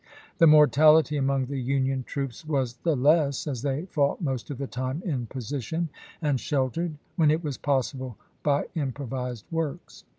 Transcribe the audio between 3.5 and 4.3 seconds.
they fought